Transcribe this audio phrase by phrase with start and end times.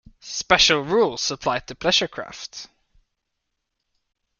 [0.19, 2.65] Special rules apply to pleasure craft.